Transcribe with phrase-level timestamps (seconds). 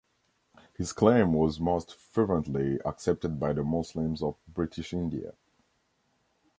[0.75, 5.35] His claim was most fervently accepted by the Muslims of British India.